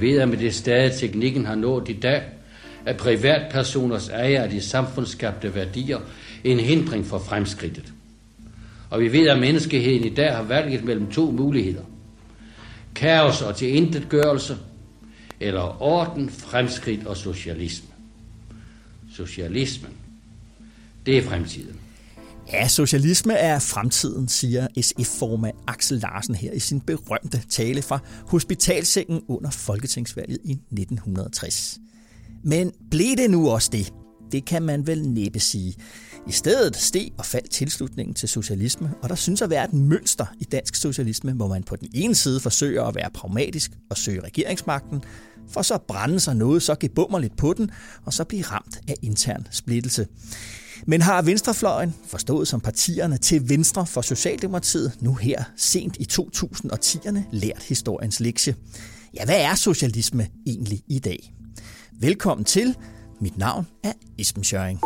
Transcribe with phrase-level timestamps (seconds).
[0.00, 2.22] Vi ved, at med det stadig teknikken har nået i dag,
[2.86, 5.98] at privatpersoners ejer af de samfundsskabte værdier
[6.44, 7.92] en hindring for fremskridtet.
[8.90, 11.82] Og vi ved, at menneskeheden i dag har valget mellem to muligheder.
[12.94, 14.56] Kaos og tilintetgørelse,
[15.40, 17.88] eller orden, fremskridt og socialisme.
[19.14, 19.92] Socialismen,
[21.06, 21.80] det er fremtiden.
[22.52, 29.22] Ja, socialisme er fremtiden, siger SF-formand Axel Larsen her i sin berømte tale fra hospitalsengen
[29.28, 31.78] under Folketingsvalget i 1960.
[32.44, 33.92] Men blev det nu også det?
[34.32, 35.74] Det kan man vel næppe sige.
[36.28, 40.26] I stedet steg og faldt tilslutningen til socialisme, og der synes at være et mønster
[40.40, 44.20] i dansk socialisme, hvor man på den ene side forsøger at være pragmatisk og søge
[44.20, 45.02] regeringsmagten,
[45.48, 47.70] for så brænde sig noget så gebummerligt på den,
[48.04, 50.06] og så blive ramt af intern splittelse.
[50.88, 57.20] Men har Venstrefløjen, forstået som partierne til venstre for Socialdemokratiet, nu her sent i 2010'erne
[57.30, 58.54] lært historiens lektie?
[59.14, 61.32] Ja, hvad er socialisme egentlig i dag?
[62.00, 62.76] Velkommen til.
[63.20, 64.80] Mit navn er Esben Schøring.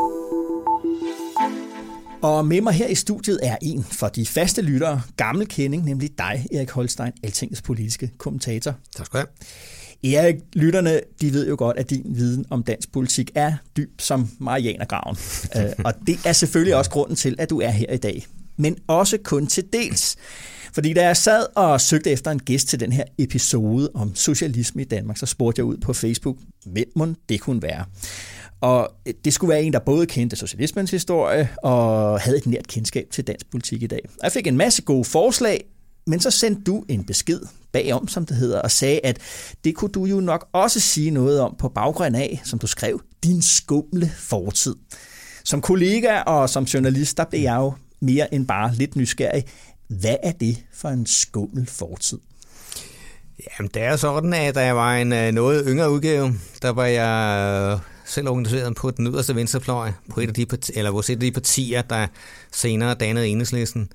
[2.23, 6.19] Og med mig her i studiet er en for de faste lyttere, gammel kending, nemlig
[6.19, 8.75] dig, Erik Holstein, Altingets politiske kommentator.
[8.97, 9.80] Tak skal du have.
[10.05, 14.29] Erik, lytterne, de ved jo godt, at din viden om dansk politik er dyb som
[14.39, 15.17] Marianergraven.
[15.57, 18.27] Øh, og det er selvfølgelig også grunden til, at du er her i dag.
[18.57, 20.17] Men også kun til dels.
[20.73, 24.83] Fordi da jeg sad og søgte efter en gæst til den her episode om socialisme
[24.83, 26.37] i Danmark, så spurgte jeg ud på Facebook,
[26.67, 27.85] hvem må det kunne være.
[28.61, 33.07] Og det skulle være en, der både kendte socialismens historie og havde et nært kendskab
[33.11, 34.09] til dansk politik i dag.
[34.23, 35.65] Jeg fik en masse gode forslag,
[36.07, 37.41] men så sendte du en besked
[37.73, 39.19] bagom, som det hedder, og sagde, at
[39.65, 43.01] det kunne du jo nok også sige noget om på baggrund af, som du skrev,
[43.25, 44.75] din skumle fortid.
[45.45, 49.45] Som kollega og som journalist, der blev jeg jo mere end bare lidt nysgerrig.
[49.89, 52.19] Hvad er det for en skummel fortid?
[53.59, 56.87] Jamen, det er sådan, at da jeg var en øh, noget yngre udgave, der var
[56.87, 61.11] jeg øh, selv organiseret på den yderste venstrefløj, på et af de partier, eller hos
[61.11, 62.07] et af de partier, der
[62.53, 63.89] senere dannede enhedslisten,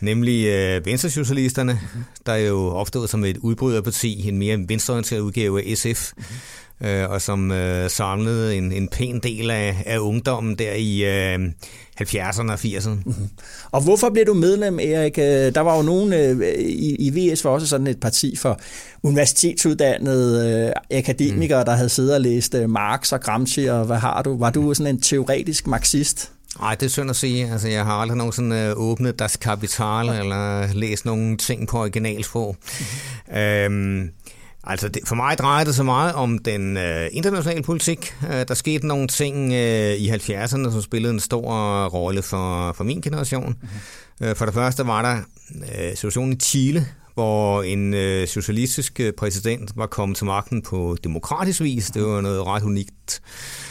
[0.00, 2.04] nemlig øh, Venstresocialisterne, mm-hmm.
[2.26, 6.86] der er jo opstået som et udbryderparti, en mere venstreorienteret udgave af SF, mm-hmm.
[6.86, 11.38] øh, og som øh, samlede en, en pæn del af, af ungdommen der i øh,
[12.00, 12.88] 70'erne og 80'erne.
[12.88, 13.28] Mm-hmm.
[13.70, 15.18] Og hvorfor blev du medlem, Erik?
[15.18, 18.60] Øh, der var jo nogen øh, i, i VS, var også sådan et parti for
[19.02, 21.66] universitetsuddannede øh, akademikere, mm.
[21.66, 24.38] der havde siddet og læst øh, Marx og Gramsci, og hvad har du?
[24.38, 26.30] Var du sådan en teoretisk marxist?
[26.60, 27.52] Nej, det er synd at sige.
[27.52, 32.56] Altså, jeg har aldrig nogensinde øh, åbnet Das Kapital eller læst nogle ting på originalsprog.
[32.60, 33.38] Mm-hmm.
[33.38, 34.10] Øhm,
[34.64, 38.14] Altså det, for mig drejer det så meget om den øh, internationale politik.
[38.30, 42.84] Øh, der skete nogle ting øh, i 70'erne, som spillede en stor rolle for, for
[42.84, 43.56] min generation.
[43.60, 44.26] Mm-hmm.
[44.26, 45.16] Øh, for det første var der
[45.78, 50.96] øh, situationen i Chile, hvor en øh, socialistisk øh, præsident var kommet til magten på
[51.04, 51.90] demokratisk vis.
[51.90, 53.20] Det var noget ret unikt.
[53.20, 53.67] Øh,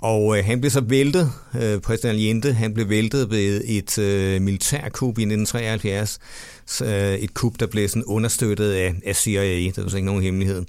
[0.00, 4.42] og øh, han blev så væltet, øh, præsident Allende, han blev væltet ved et øh,
[4.42, 6.18] militærkup i 1973,
[6.82, 10.22] øh, et kup, der blev sådan understøttet af, af CIA, det var så ikke nogen
[10.22, 10.64] hemmelighed.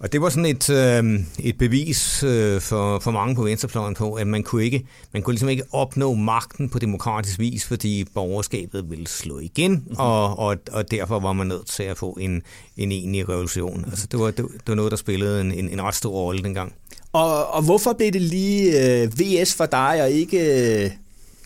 [0.00, 4.14] Og det var sådan et, øh, et bevis øh, for, for mange på venstrefløjen på,
[4.14, 8.90] at man kunne, ikke, man kunne ligesom ikke opnå magten på demokratisk vis, fordi borgerskabet
[8.90, 9.96] ville slå igen, mm-hmm.
[9.98, 12.42] og, og, og derfor var man nødt til at få en,
[12.76, 13.84] en egentlig revolution.
[13.84, 16.42] Altså, det, var, det, det var noget, der spillede en, en, en ret stor rolle
[16.42, 16.72] dengang.
[17.16, 20.38] Og, og hvorfor blev det lige øh, VS for dig, og ikke
[20.84, 20.90] øh,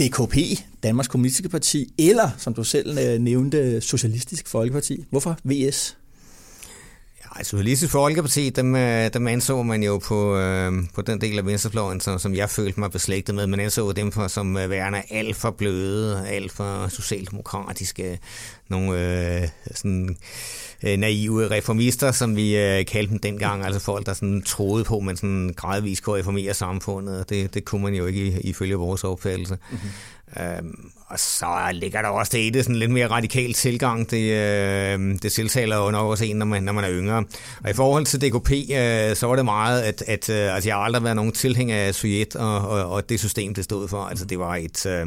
[0.00, 0.36] DKP,
[0.82, 5.04] Danmarks Kommunistiske Parti, eller, som du selv øh, nævnte, Socialistisk Folkeparti?
[5.10, 5.96] Hvorfor VS?
[7.38, 11.46] Ja, Socialistisk Folkeparti, dem, øh, dem anså man jo på, øh, på den del af
[11.46, 13.46] venstrefløjen, som, som jeg følte mig beslægtet med.
[13.46, 18.18] Man anså dem for, som øh, værende alt for bløde, alt for socialdemokratiske,
[18.68, 18.98] nogle
[19.42, 20.16] øh, sådan
[20.82, 24.96] øh, naive reformister, som vi øh, kaldte dem dengang, altså folk, der sådan troede på,
[24.96, 29.04] at man sådan gradvist kunne reformere samfundet, det, det kunne man jo ikke ifølge vores
[29.04, 29.58] opfattelse.
[29.70, 29.90] Mm-hmm.
[30.36, 34.10] Øhm, og så ligger der også det i det sådan lidt mere radikal tilgang.
[34.10, 37.24] Det, øh, det tiltaler jo nok også en, når man, når man er yngre.
[37.64, 40.76] Og i forhold til DKP, øh, så var det meget, at, at øh, altså, jeg
[40.76, 44.02] har aldrig været nogen tilhænger af Sovjet og, og, og det system, det stod for.
[44.02, 44.86] Altså det var et...
[44.86, 45.06] Øh,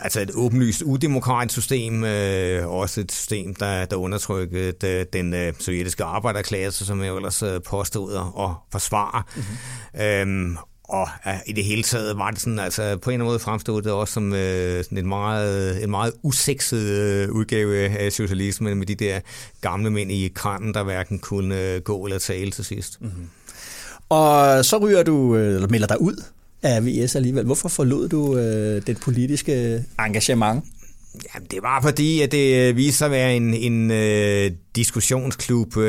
[0.00, 6.04] altså et åbenlyst udemokratisk system, øh, også et system, der, der undertrykkede den øh, sovjetiske
[6.04, 9.22] arbejderklasse, som jeg ellers øh, påstod at forsvare.
[9.36, 10.02] Mm-hmm.
[10.02, 13.26] Øhm, og ja, i det hele taget var det sådan, altså på en eller anden
[13.26, 18.12] måde fremstod det også som øh, sådan en meget, en meget usekset øh, udgave af
[18.12, 19.20] socialismen med de der
[19.60, 23.00] gamle mænd i kranen, der hverken kunne øh, gå eller tale til sidst.
[23.00, 23.28] Mm-hmm.
[24.08, 26.24] Og så ryger du, øh, eller melder dig ud
[26.62, 27.44] af VS alligevel.
[27.44, 30.64] Hvorfor forlod du øh, det politiske engagement?
[31.34, 35.76] Jamen, det var fordi, at det øh, viste sig at være en, en uh, diskussionsklub,
[35.76, 35.84] uh,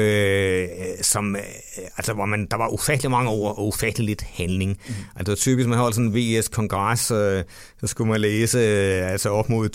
[1.01, 4.77] som, uh, altså, hvor man, der var ufattelig mange ord og ufattelig lidt handling.
[4.87, 4.93] Mm.
[5.15, 7.41] Altså, typisk, man holdt sådan en VS-kongres, uh,
[7.79, 9.69] så skulle man læse uh, altså op mod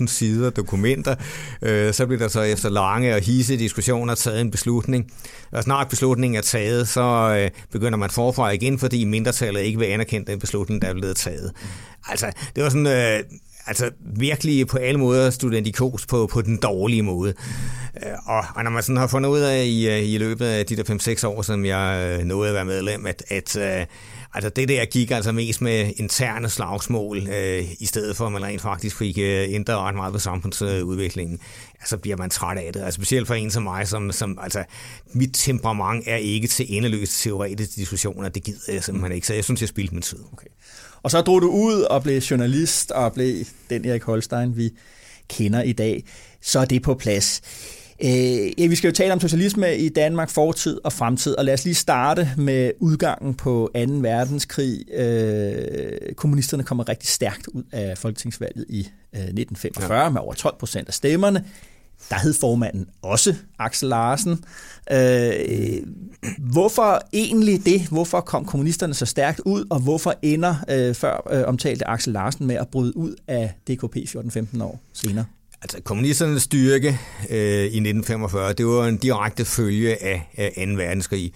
[0.00, 1.14] 2.000 sider dokumenter.
[1.62, 5.12] Uh, så blev der så efter lange og hisse diskussioner taget en beslutning.
[5.52, 9.86] Og snart beslutningen er taget, så uh, begynder man forfra igen, fordi mindretallet ikke vil
[9.86, 11.52] anerkende den beslutning, der er blevet taget.
[11.62, 11.68] Mm.
[12.08, 12.86] Altså, det var sådan...
[13.20, 17.34] Uh, altså virkelig på alle måder studentikos på, på den dårlige måde.
[18.06, 20.66] Øh, og, og når man sådan har fundet ud af i, øh, i løbet af
[20.66, 23.56] de der 5-6 år, som jeg øh, nåede at være medlem, at, at
[24.34, 28.42] altså det der gik altså mest med interne slagsmål, øh, i stedet for at man
[28.42, 31.38] rent faktisk fik øh, ændret ret meget på samfundsudviklingen,
[31.80, 32.80] ja, så bliver man træt af det.
[32.80, 34.64] Altså specielt for en som mig, som, som altså,
[35.12, 39.44] mit temperament er ikke til endeløse teoretiske diskussioner, det gider jeg simpelthen ikke, så jeg
[39.44, 40.18] synes, jeg spildte min tid.
[40.32, 40.46] Okay.
[41.02, 44.70] Og så drog du ud og blev journalist og blev den Erik Holstein, vi
[45.28, 46.04] kender i dag.
[46.40, 47.42] Så er det på plads.
[48.04, 51.64] Øh, vi skal jo tale om socialisme i Danmark, fortid og fremtid, og lad os
[51.64, 53.80] lige starte med udgangen på 2.
[53.80, 54.84] verdenskrig.
[54.94, 58.78] Øh, kommunisterne kommer rigtig stærkt ud af folketingsvalget i
[59.12, 60.10] øh, 1945 ja.
[60.10, 61.44] med over 12 procent af stemmerne.
[62.10, 64.44] Der hed formanden også Axel Larsen.
[64.92, 65.82] Øh,
[66.38, 67.86] hvorfor egentlig det?
[67.90, 72.46] Hvorfor kom kommunisterne så stærkt ud, og hvorfor ender øh, før øh, omtalte Axel Larsen
[72.46, 75.24] med at bryde ud af DKP 14-15 år senere?
[75.62, 76.98] Altså kommunisternes styrke
[77.30, 80.72] øh, i 1945, det var en direkte følge af, af 2.
[80.72, 81.32] verdenskrig.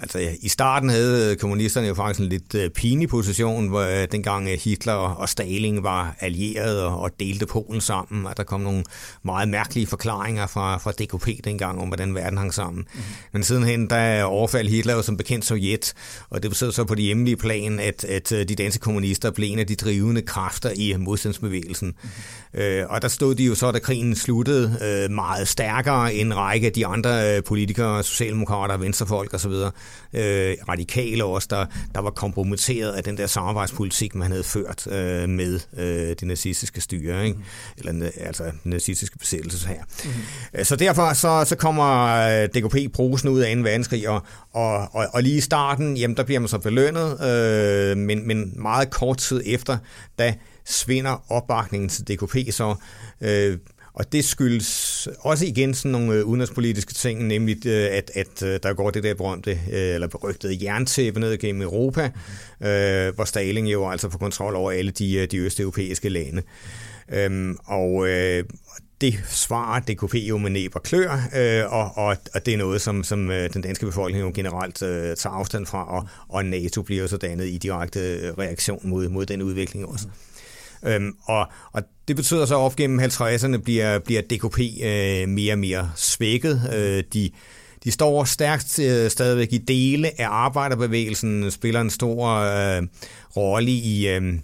[0.00, 4.46] Altså, I starten havde kommunisterne jo faktisk en lidt uh, pinlig position, hvor uh, dengang
[4.46, 8.84] uh, Hitler og Stalin var allieret og, og delte Polen sammen, og der kom nogle
[9.24, 12.84] meget mærkelige forklaringer fra, fra DKP dengang om, hvordan verden hang sammen.
[12.92, 13.04] Mm-hmm.
[13.32, 15.94] Men sidenhen, der overfaldt Hitler jo som bekendt Sovjet,
[16.30, 19.58] og det betød så på det hjemlige plan, at, at de danske kommunister blev en
[19.58, 21.88] af de drivende kræfter i modstandsbevægelsen.
[21.88, 22.82] Mm-hmm.
[22.82, 26.36] Uh, og der stod de jo så, da krigen sluttede, uh, meget stærkere end en
[26.36, 29.52] række af de andre uh, politikere, socialdemokrater, venstrefolk osv.,
[30.12, 35.28] øh, radikale også, der, der var kompromitteret af den der samarbejdspolitik, man havde ført øh,
[35.28, 37.38] med øh, det nazistiske styre, ikke?
[37.38, 37.44] Mm.
[37.78, 39.82] eller altså den nazistiske besættelse her.
[40.04, 40.64] Mm.
[40.64, 43.62] Så derfor så, så kommer øh, DKP brusen ud af 2.
[43.62, 47.96] verdenskrig, og, og, og, og lige i starten, jamen der bliver man så belønnet, øh,
[47.96, 49.78] men, men meget kort tid efter,
[50.18, 52.74] da svinder opbakningen til DKP så
[53.20, 53.58] øh,
[53.98, 58.60] og det skyldes også igen sådan nogle øh, udenrigspolitiske ting, nemlig øh, at, at øh,
[58.62, 62.10] der går det der berømte, eller berygtede jerntæppe ned gennem Europa,
[62.60, 63.14] mm.
[63.14, 66.42] hvor Stalin jo altså får kontrol over alle de, de østeuropæiske lande.
[67.12, 68.08] Øhm, og
[69.00, 71.20] det svarer DKP jo med næb og klør,
[71.68, 75.66] og, og, og det er noget, som, som den danske befolkning jo generelt tager afstand
[75.66, 79.86] fra, og, og NATO bliver jo så dannet i direkte reaktion mod, mod den udvikling
[79.86, 80.06] også.
[80.06, 80.27] Mm.
[80.86, 85.54] Øhm, og, og det betyder så, at op gennem 50'erne bliver, bliver DKP øh, mere
[85.54, 86.70] og mere svækket.
[86.74, 87.30] Øh, de,
[87.84, 92.82] de står stærkt øh, stadigvæk i dele af arbejderbevægelsen, spiller en stor øh,
[93.36, 94.08] rolle i...
[94.08, 94.38] Øh,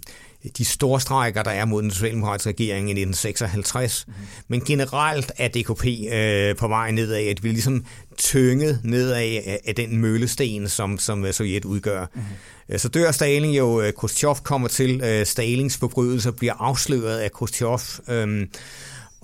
[0.57, 4.05] de store strækker, der er mod den socialdemokratiske regering i 1956.
[4.07, 4.25] Mm-hmm.
[4.47, 7.85] Men generelt er DKP øh, på vej nedad, at vi ligesom
[8.17, 12.05] tynget nedad af, af den møllesten, som, som Sovjet udgør.
[12.13, 12.77] Mm-hmm.
[12.77, 17.79] Så dør Stalin jo, øh, Khrushchev kommer til, øh, Stalins forbrydelser bliver afsløret af Khrushchev,
[18.07, 18.47] øh,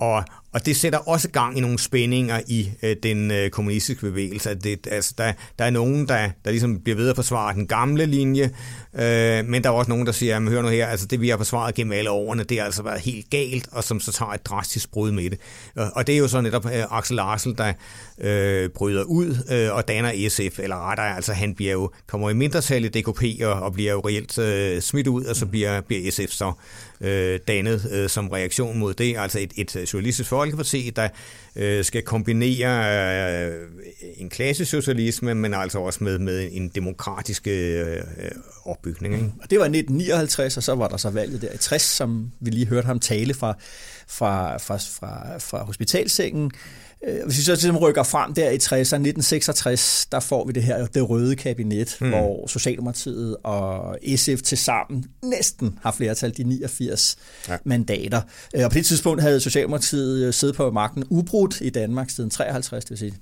[0.02, 4.54] og, og det sætter også gang i nogle spændinger i øh, den øh, kommunistiske bevægelse.
[4.54, 8.06] Det, altså, der, der er nogen, der, der ligesom bliver ved at forsvare den gamle
[8.06, 8.44] linje,
[8.94, 11.36] øh, men der er også nogen, der siger, hør nu her, altså det vi har
[11.36, 14.46] forsvaret gennem alle årene, det har altså været helt galt, og som så tager et
[14.46, 15.38] drastisk brud med det.
[15.76, 17.72] Og, og det er jo så netop øh, Axel Larsen, der
[18.20, 22.34] øh, bryder ud øh, og danner SF, eller rettere, altså han bliver jo, kommer i
[22.34, 26.10] mindretal i DKP og, og bliver jo reelt øh, smidt ud, og så bliver, bliver
[26.10, 26.52] SF så
[27.02, 31.08] øh, dannet øh, som reaktion mod det, altså et, et øh, socialistisk folkeparti, der
[31.56, 33.68] øh, skal kombinere øh,
[34.16, 38.30] en klassesocialisme, men altså også med, med en demokratisk øh, øh
[38.64, 39.14] opbygning.
[39.14, 39.26] Ikke?
[39.42, 42.50] Og det var 1959, og så var der så valget der i 60, som vi
[42.50, 43.54] lige hørte ham tale fra,
[44.08, 46.50] fra, fra, fra, fra hospitalsengen.
[47.08, 50.62] Øh, hvis vi så ligesom rykker frem der i 60'erne, 1966, der får vi det
[50.62, 52.08] her det røde kabinet, mm.
[52.08, 57.16] hvor Socialdemokratiet og SF til sammen næsten har flertal, de 89
[57.48, 57.56] ja.
[57.64, 58.20] mandater.
[58.54, 62.30] Øh, og på det tidspunkt havde Socialdemokratiet øh, siddet på magten ubrudt i Danmark siden
[62.30, 63.14] 53, det vil sige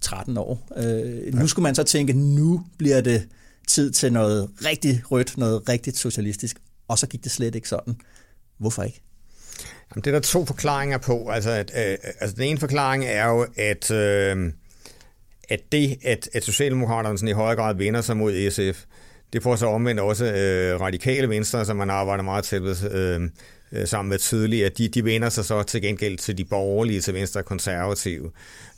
[0.00, 0.68] 13 år.
[0.76, 3.28] Øh, nu skulle man så tænke, nu bliver det
[3.68, 6.56] tid til noget rigtig rødt, noget rigtigt socialistisk,
[6.88, 7.96] og så gik det slet ikke sådan.
[8.58, 9.02] Hvorfor ikke?
[9.94, 11.28] Jamen, det er der to forklaringer på.
[11.28, 14.52] Altså, at, øh, altså den ene forklaring er jo, at, øh,
[15.48, 18.84] at det, at, at Socialdemokraterne sådan i højere grad vender sig mod SF,
[19.32, 23.30] det får så omvendt også øh, radikale venstre, som man arbejder meget tæt med, øh,
[23.72, 27.00] øh, sammen med tidligere, at de, de vender sig så til gengæld til de borgerlige,
[27.00, 28.30] til venstre konservative.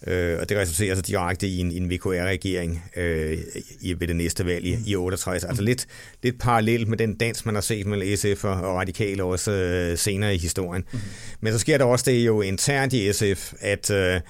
[0.07, 3.39] Øh, og det resulterer så direkte i en, en VKR-regering øh,
[3.81, 5.45] i, ved det næste valg i, i 68.
[5.45, 5.87] Altså lidt,
[6.23, 9.99] lidt parallelt med den dans, man har set mellem SF og, og Radikale også øh,
[9.99, 10.85] senere i historien.
[10.93, 11.09] Mm-hmm.
[11.41, 13.91] Men så sker der også det jo internt i SF, at...
[13.91, 14.21] Øh,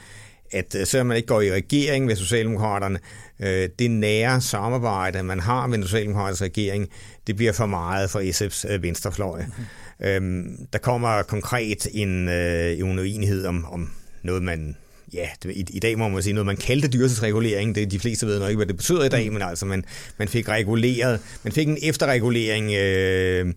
[0.53, 2.99] at øh, selvom man ikke går i regering med Socialdemokraterne,
[3.43, 6.89] øh, det nære samarbejde, man har med den socialdemokratiske regering,
[7.27, 9.43] det bliver for meget for SF's øh, venstrefløj.
[9.43, 10.07] Mm-hmm.
[10.07, 13.91] Øhm, der kommer konkret en, øh, en uenighed om, om
[14.23, 14.77] noget, man
[15.15, 17.75] ja, i, i dag må man sige noget, man kaldte dyrtidsregulering.
[17.75, 19.33] Det, de fleste ved nok ikke, hvad det betyder i dag, mm.
[19.33, 19.85] men altså man,
[20.19, 23.55] man fik reguleret, man fik en efterregulering øh,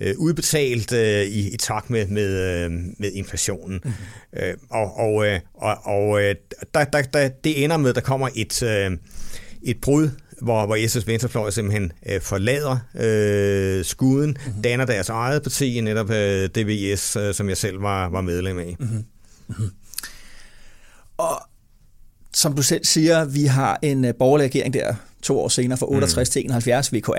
[0.00, 3.80] øh, udbetalt øh, i, i takt med, med, øh, med inflationen.
[3.84, 3.92] Mm.
[4.36, 6.34] Øh, og og, øh, og, og øh,
[6.74, 8.90] der, der, der, det ender med, at der kommer et, øh,
[9.62, 10.10] et brud
[10.42, 14.62] hvor, hvor SS Venstrefløj simpelthen øh, forlader øh, skuden, mm-hmm.
[14.62, 18.76] danner deres eget parti, netop øh, DVS, øh, som jeg selv var, var medlem af.
[18.78, 19.04] Mm-hmm.
[19.48, 19.70] Mm-hmm.
[21.16, 21.42] Og
[22.34, 25.86] som du selv siger, vi har en øh, borgerlig regering der to år senere, fra
[25.90, 26.32] 68 mm.
[26.32, 27.12] til 71, VKR,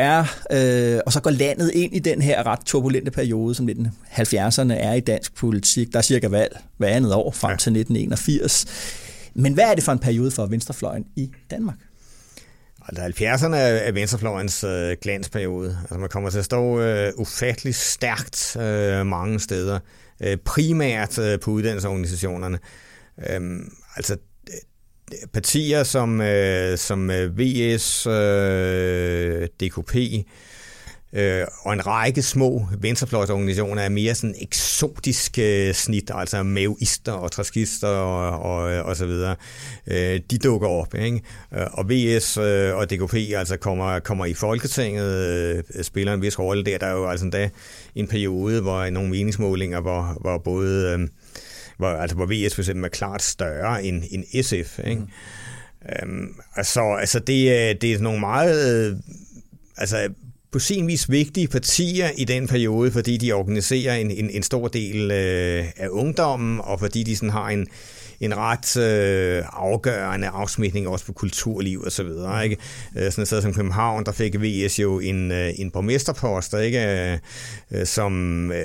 [0.51, 4.93] øh, og så går landet ind i den her ret turbulente periode, som 1970'erne er
[4.93, 5.93] i dansk politik.
[5.93, 7.57] Der er cirka valg hver andet år frem ja.
[7.57, 8.65] til 1981.
[9.33, 11.77] Men hvad er det for en periode for venstrefløjen i Danmark?
[12.87, 15.77] Altså 70'erne er venstrefløjens øh, glansperiode.
[15.81, 19.79] Altså man kommer til at stå øh, ufattelig stærkt øh, mange steder.
[20.23, 22.59] Øh, primært øh, på uddannelsesorganisationerne.
[23.29, 23.41] Øh,
[23.95, 24.17] altså
[25.33, 29.95] partier som, øh, som VS, øh, øh DKP
[31.15, 37.31] øh, og en række små venstrefløjsorganisationer er mere sådan eksotisk øh, snit, altså maoister og
[37.31, 39.35] traskister og, og, øh, og så videre.
[39.87, 41.21] Øh, de dukker op, ikke?
[41.51, 45.27] Og VS øh, og øh, DKP altså kommer, kommer i Folketinget,
[45.75, 46.77] øh, spiller en vis rolle der.
[46.77, 47.49] Der er jo altså endda
[47.95, 50.97] en periode, hvor nogle meningsmålinger, hvor, hvor både...
[50.99, 51.07] Øh,
[51.77, 54.79] hvor, altså, hvor VS for eksempel er klart større end, end SF.
[54.87, 55.01] Ikke?
[55.01, 55.07] Mm.
[56.01, 58.89] Øhm, altså, altså det, det er nogle meget...
[58.91, 58.97] Øh,
[59.77, 60.09] altså,
[60.51, 64.67] på sin vis vigtige partier i den periode, fordi de organiserer en, en, en stor
[64.67, 67.67] del øh, af ungdommen, og fordi de sådan har en,
[68.19, 72.43] en ret øh, afgørende afsmitning også på kulturliv og så videre.
[72.43, 72.57] Ikke?
[72.97, 77.19] Øh, sådan et sted som København, der fik VS jo en, øh, en borgmesterpost, ikke?
[77.71, 78.57] Øh, som øh,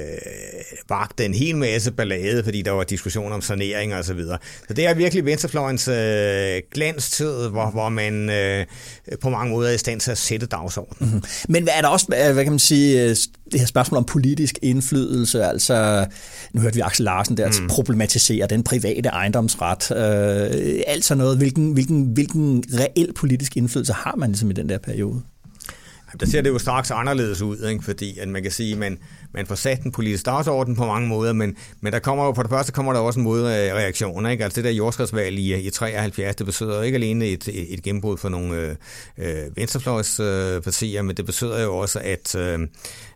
[0.89, 4.39] vagte en hel masse ballade, fordi der var diskussioner om sanering og så videre.
[4.69, 8.67] Så det er virkelig venstrefløjens øh, glanstid, hvor, hvor man øh,
[9.23, 11.09] på mange måder er i stand til at sætte dagsordenen.
[11.09, 11.23] Mm-hmm.
[11.49, 13.17] Men hvad er der også, hvad kan man sige,
[13.53, 16.07] det her spørgsmål om politisk indflydelse, altså
[16.53, 17.69] nu hørte vi Axel Larsen der mm.
[17.69, 21.37] problematisere den private ejendomsret, øh, alt sådan noget.
[21.37, 25.23] Hvilken, hvilken, hvilken reel politisk indflydelse har man ligesom i den der periode?
[26.21, 27.85] Der ser det jo straks anderledes ud, ikke?
[27.85, 28.99] fordi at man kan sige, at man,
[29.35, 32.43] man får sat den politiske dagsorden på mange måder, men, men der kommer jo, for
[32.43, 34.27] det første kommer der også en modreaktion.
[34.27, 34.45] Øh, ikke?
[34.45, 37.83] Altså det der jordskredsvalg i, øh, i 73, det betyder ikke alene et, et, et
[37.83, 38.77] gennembrud for nogle øh,
[39.19, 42.59] øh venstrefløjspartier, øh, men det betyder jo også, at, øh,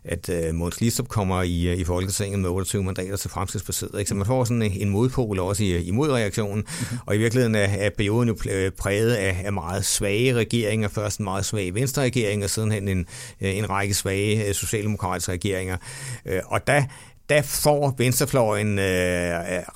[0.03, 3.91] at øh, Måns Listrup kommer i, i Folketinget med 28 mandater til Fremskridspartiet.
[3.99, 4.09] Ikke?
[4.09, 6.97] Så man får sådan en, en modpol også i, i modreaktionen, mm-hmm.
[7.05, 8.35] og i virkeligheden er, er perioden jo
[8.77, 13.05] præget af, af meget svage regeringer, først en meget svag venstreregering, og sidenhen en,
[13.39, 15.77] en række svage socialdemokratiske regeringer.
[16.25, 16.83] Øh, og der
[17.29, 18.85] der får venstrefløjen øh,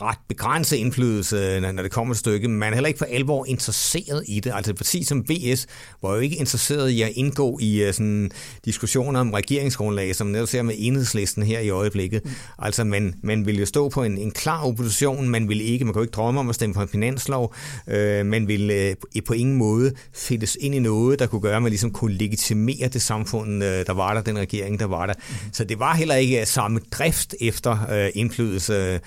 [0.01, 2.47] ret begrænset indflydelse, når det kommer et stykke.
[2.47, 4.51] Man er heller ikke for alvor interesseret i det.
[4.55, 5.67] Altså et parti som VS
[6.01, 8.31] var jo ikke interesseret i at indgå i uh, sådan
[8.65, 12.25] diskussioner om regeringsgrundlag, som netop ser med enhedslisten her i øjeblikket.
[12.25, 12.31] Mm.
[12.59, 15.93] Altså man, man ville jo stå på en, en klar opposition, man ville ikke, man
[15.93, 17.55] kunne ikke drømme om at stemme for en finanslov,
[17.87, 18.95] øh, man ville øh,
[19.27, 22.87] på ingen måde fælles ind i noget, der kunne gøre, at man ligesom kunne legitimere
[22.87, 25.13] det samfund, øh, der var der, den regering, der var der.
[25.13, 25.53] Mm.
[25.53, 28.99] Så det var heller ikke samme drift efter øh, indflydelse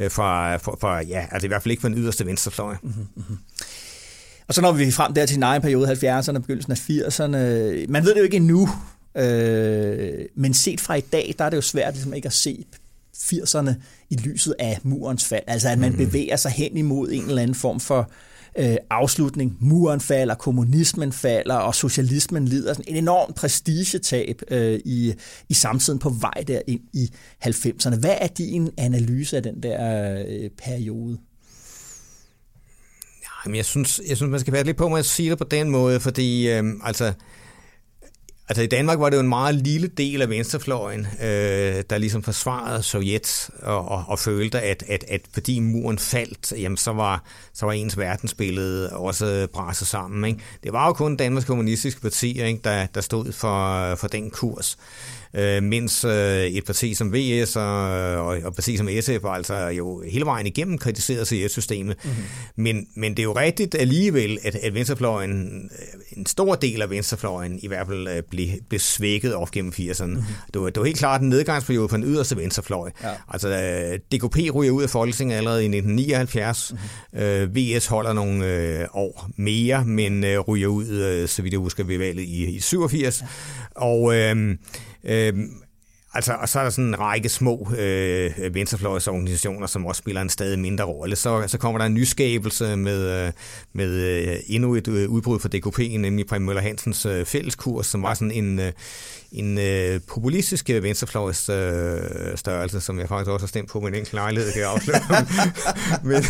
[0.00, 2.76] øh, fra, fra, fra, ja, altså i hvert fald ikke fra den yderste venstrefløj.
[2.82, 3.38] Mm-hmm.
[4.48, 7.36] Og så når vi frem der til en egen periode, 70'erne og begyndelsen af 80'erne.
[7.88, 8.68] Man ved det jo ikke endnu,
[9.16, 12.64] øh, men set fra i dag, der er det jo svært ligesom ikke at se
[13.16, 13.70] 80'erne
[14.10, 15.42] i lyset af murens fald.
[15.46, 15.96] Altså at man mm.
[15.96, 19.56] bevæger sig hen imod en eller anden form for øh, Øh, afslutning.
[19.60, 25.14] Muren falder, kommunismen falder, og socialismen lider sådan en enorm prestigetab øh, i,
[25.48, 27.10] i samtiden på vej der ind i
[27.44, 27.98] 90'erne.
[27.98, 31.18] Hvad er din analyse af den der øh, periode?
[33.44, 35.44] Jamen, jeg synes, jeg synes, man skal være lidt på med at sige det på
[35.44, 37.12] den måde, fordi øh, altså,
[38.50, 42.22] Altså i Danmark var det jo en meget lille del af venstrefløjen, øh, der ligesom
[42.22, 47.24] forsvarede Sovjet og, og, og følte, at, at, at fordi muren faldt, jamen så var,
[47.54, 50.24] så var ens verdensbillede også braset sammen.
[50.24, 50.40] Ikke?
[50.62, 54.76] Det var jo kun Danmarks Kommunistiske Parti, ikke, der, der stod for, for den kurs
[54.78, 55.19] øh,
[55.62, 60.24] mens øh, et parti som VS og, og, og parti som SF altså jo hele
[60.24, 61.96] vejen igennem kritiseret CS-systemet.
[62.04, 62.24] Mm-hmm.
[62.56, 66.90] Men, men det er jo rigtigt alligevel, at, at venstrefløjen, øh, en stor del af
[66.90, 70.04] venstrefløjen i hvert fald øh, blev, blev svækket op gennem 80'erne.
[70.04, 70.22] Mm-hmm.
[70.54, 72.90] Det, var, det var helt klart en nedgangsperiode på den yderste venstrefløj.
[73.02, 73.10] Ja.
[73.28, 76.72] Altså øh, DKP ryger ud af Folketinget allerede i 1979.
[76.72, 77.20] Mm-hmm.
[77.20, 81.60] Øh, VS holder nogle øh, år mere, men øh, ryger ud, øh, så vidt jeg
[81.60, 83.20] husker, ved valget i, i 87.
[83.20, 83.26] Ja.
[83.74, 84.56] Og øh,
[85.04, 85.50] Øhm,
[86.14, 90.28] altså, og så er der sådan en række små øh, venstrefløjsorganisationer, som også spiller en
[90.28, 91.16] stadig mindre rolle.
[91.16, 93.32] Så, så kommer der en nyskabelse med, øh,
[93.72, 98.02] med øh, endnu et øh, udbrud for DKP, nemlig Præm Møller Hansens øh, fælleskurs, som
[98.02, 98.72] var sådan en, øh,
[99.32, 101.56] en øh, populistisk venstrefløjs øh,
[102.36, 105.00] størrelse, som jeg faktisk også har stemt på med en enkelt lejlighed, kan jeg afsløre.
[106.10, 106.24] men,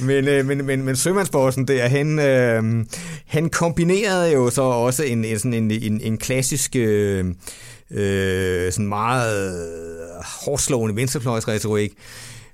[0.00, 2.86] men, øh, men, men, men Sømandsborgsen der, han, øh,
[3.26, 6.76] han kombinerede jo så også en, en, sådan en, en, en klassisk...
[6.76, 7.24] Øh,
[7.90, 9.68] øh, sådan meget
[10.44, 11.92] hårdslående venstrefløjsretorik,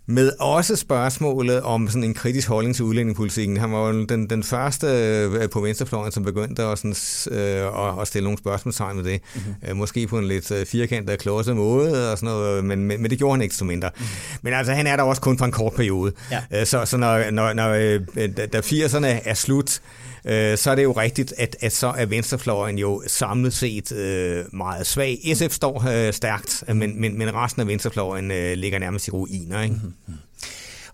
[0.07, 3.57] med også spørgsmålet om sådan en kritisk holdning til udlændingepolitikken.
[3.57, 6.95] Han var jo den, den første øh, på venstrefløjen, som begyndte at, sådan,
[7.39, 9.21] øh, at stille nogle spørgsmålstegn med det.
[9.35, 9.77] Mm-hmm.
[9.77, 13.11] Måske på en lidt øh, firkantet og klodset måde, og sådan noget, men, men, men
[13.11, 13.91] det gjorde han ikke så mindre.
[13.95, 14.39] Mm-hmm.
[14.43, 16.13] Men altså, han er der også kun for en kort periode.
[16.31, 16.65] Ja.
[16.65, 17.69] Så, så når, når, når
[18.47, 19.81] da 80'erne er slut,
[20.25, 24.45] øh, så er det jo rigtigt, at, at så er venstrefløjen jo samlet set øh,
[24.53, 25.33] meget svag.
[25.35, 29.63] SF står øh, stærkt, men, men, men resten af venstrefløjen øh, ligger nærmest i ruiner.
[29.63, 29.75] Ikke?
[29.75, 30.15] Mm-hmm.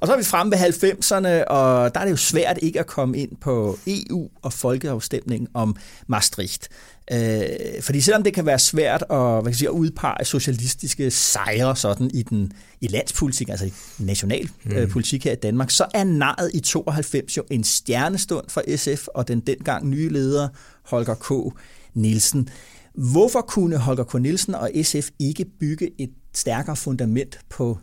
[0.00, 2.86] Og så er vi fremme ved 90'erne, og der er det jo svært ikke at
[2.86, 6.68] komme ind på EU og folkeafstemningen om Maastricht.
[7.12, 11.10] Øh, fordi selvom det kan være svært at, hvad kan jeg sige, at udpege socialistiske
[11.10, 15.28] sejre sådan i, den, i landspolitik, altså i nationalpolitik mm.
[15.28, 19.40] her i Danmark, så er naret i 92 jo en stjernestund for SF og den
[19.40, 20.48] dengang nye leder
[20.82, 21.54] Holger K.
[21.94, 22.48] Nielsen.
[22.94, 24.14] Hvorfor kunne Holger K.
[24.14, 27.78] Nielsen og SF ikke bygge et stærkere fundament på,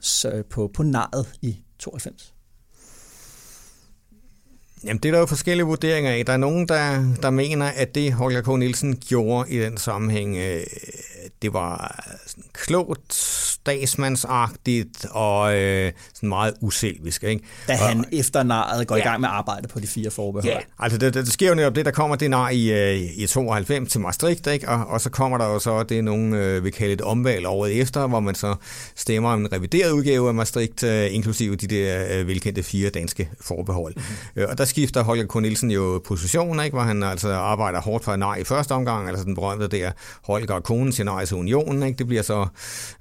[0.50, 1.58] på, på naret i
[1.92, 2.35] 92?
[4.86, 6.26] Jamen, det er der jo forskellige vurderinger af.
[6.26, 8.48] Der er nogen, der, der mener, at det Holger K.
[8.60, 10.64] Nielsen gjorde i den sammenhæng, øh,
[11.42, 12.04] det var
[12.54, 17.24] klogt, statsmandsagtigt og øh, sådan meget uselvisk.
[17.24, 17.44] Ikke?
[17.68, 19.02] Da han og, efter naret går ja.
[19.02, 20.54] i gang med at arbejde på de fire forbehold.
[20.54, 23.02] Ja, altså det, det, det sker jo netop det, der kommer det nar i, øh,
[23.18, 24.70] i 92 til Maastricht, ikke?
[24.70, 27.82] Og, og så kommer der jo så det, nogen øh, vil kalde et omvalg året
[27.82, 28.56] efter, hvor man så
[28.96, 33.30] stemmer om en revideret udgave af Maastricht, øh, inklusive de der øh, velkendte fire danske
[33.42, 33.94] forbehold.
[33.96, 34.42] Mm-hmm.
[34.42, 35.36] Øh, og der skifter Holger K.
[35.42, 36.74] Nielsen jo position, ikke?
[36.74, 39.92] hvor han altså arbejder hårdt for nej i første omgang, altså den berømte der
[40.24, 41.84] Holger konen siger nej til unionen.
[41.84, 41.98] Ikke?
[41.98, 42.48] Det bliver så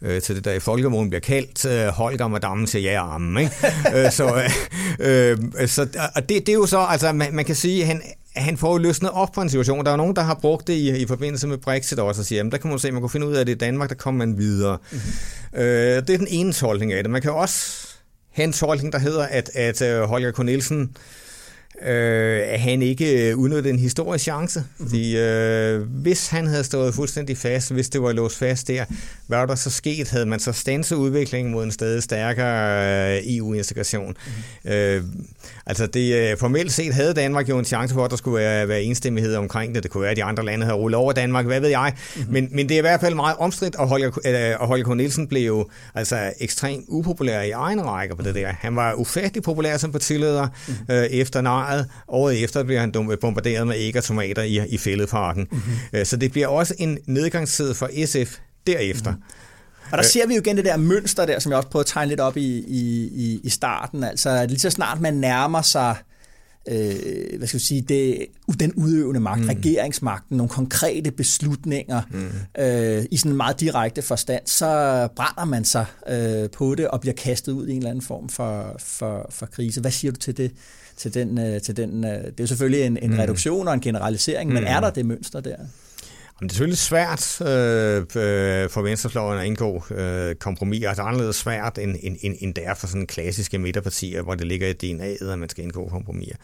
[0.02, 3.38] øh, til det der i folkemålen bliver kaldt øh, Holger Madame siger ja armen.
[3.38, 3.52] Ikke?
[3.94, 4.42] øh, så
[4.98, 7.88] øh, øh, så og det, det er jo så, altså man, man kan sige, at
[7.88, 8.02] han,
[8.36, 9.84] han får jo løsnet op på en situation.
[9.84, 12.26] Der er jo nogen, der har brugt det i, i forbindelse med Brexit også, og
[12.26, 13.56] siger, jamen der kan man se, at man kunne finde ud af, at det er
[13.56, 14.78] Danmark, der kommer man videre.
[14.90, 15.60] Mm-hmm.
[15.60, 17.10] Øh, det er den ene tolkning af det.
[17.10, 17.88] Man kan også
[18.34, 20.44] have en tolkning, der hedder, at, at øh, Holger K.
[20.44, 20.96] Nielsen
[21.82, 24.60] øh, at han ikke øh, udnyttede en historisk chance.
[24.60, 24.86] Mm-hmm.
[24.86, 28.84] Fordi øh, hvis han havde stået fuldstændig fast, hvis det var låst fast der,
[29.26, 30.10] hvad var der så sket?
[30.10, 34.16] Havde man så stanset udviklingen mod en stadig stærkere øh, EU-integration?
[34.64, 34.72] Mm-hmm.
[34.72, 35.02] Øh,
[35.66, 38.68] altså det, øh, formelt set havde Danmark jo en chance for, at der skulle være,
[38.68, 39.82] være enstemmighed omkring det.
[39.82, 41.92] Det kunne være, at de andre lande havde rullet over Danmark, hvad ved jeg.
[42.16, 42.32] Mm-hmm.
[42.32, 44.96] Men, men det er i hvert fald meget omstridt, og Holger, øh, og Holger K.
[44.96, 48.52] Nielsen blev jo altså ekstremt upopulær i egen række på det der.
[48.58, 50.94] Han var ufattelig populær som partileder mm-hmm.
[50.94, 55.48] øh, efter Året Året efter bliver han bombarderet med æg og tomater i, i fældeparken.
[55.50, 56.04] Mm-hmm.
[56.04, 59.10] Så det bliver også en nedgangstid for SF derefter.
[59.10, 59.92] Mm-hmm.
[59.92, 61.86] Og der ser vi jo igen det der mønster der, som jeg også prøvede at
[61.86, 64.04] tegne lidt op i, i, i starten.
[64.04, 65.96] Altså lige så snart man nærmer sig
[66.68, 68.26] øh, hvad skal vi sige, det,
[68.60, 69.48] den udøvende magt, mm.
[69.48, 72.62] regeringsmagten, nogle konkrete beslutninger mm.
[72.62, 77.00] øh, i sådan en meget direkte forstand, så brænder man sig øh, på det og
[77.00, 79.80] bliver kastet ud i en eller anden form for, for, for krise.
[79.80, 80.52] Hvad siger du til det?
[80.96, 83.18] Til den, øh, til den øh, det er selvfølgelig en, en mm.
[83.18, 84.54] reduktion og en generalisering, mm.
[84.54, 85.56] men er der det mønster der?
[86.40, 90.84] det er selvfølgelig svært øh, øh, for venstrefløjen at indgå øh, kompromis.
[90.84, 94.46] Altså anderledes svært, end, end, end, end det er for sådan klassiske midterpartier, hvor det
[94.46, 96.36] ligger i DNA'et, at man skal indgå kompromiser.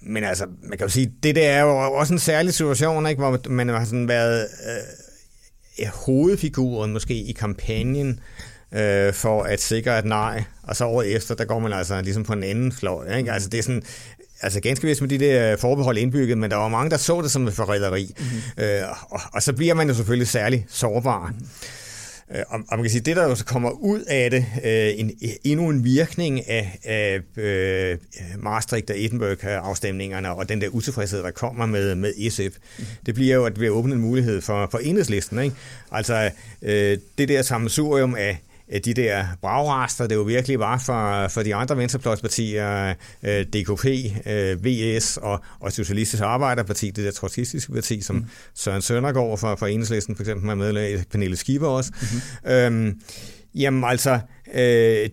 [0.00, 3.22] Men altså, man kan jo sige, det der er jo også en særlig situation, ikke,
[3.22, 4.46] hvor man har sådan været
[5.78, 8.16] øh, hovedfiguren måske i kampagnen øh,
[9.12, 12.32] for at sikre et nej, og så året efter, der går man altså ligesom på
[12.32, 13.16] en anden fløj.
[13.16, 13.32] Ikke?
[13.32, 13.82] Altså det er sådan,
[14.42, 17.30] altså ganske vist med de der forbehold indbygget, men der var mange, der så det
[17.30, 18.14] som et forræderi.
[18.18, 18.64] Mm-hmm.
[18.64, 21.26] Øh, og, og så bliver man jo selvfølgelig særlig sårbar.
[21.26, 21.46] Mm-hmm.
[22.30, 25.12] Og, og man kan sige, det der jo så kommer ud af det, øh, en,
[25.44, 27.98] endnu en virkning af, af øh,
[28.38, 32.84] Maastricht og Edinburgh-afstemningerne, og den der utilfredshed, der kommer med, med SF, mm.
[33.06, 35.38] det bliver jo, at vi har åbnet en mulighed for, for enhedslisten.
[35.38, 35.56] Ikke?
[35.92, 36.30] Altså
[36.62, 38.38] øh, det der sammensurium af
[38.84, 43.86] de der bragraster, det jo virkelig var for, for de andre venstrefløjspartier, øh, DKP,
[44.26, 48.24] øh, VS og, og Socialistisk Arbejderparti, det der trotsistiske parti, som mm.
[48.54, 51.92] Søren Søndergaard fra, fra Enhedslisten for eksempel er medlem af, Pernille Skipper også.
[52.00, 52.52] Mm-hmm.
[52.52, 53.00] Øhm,
[53.54, 54.20] jamen altså, øh,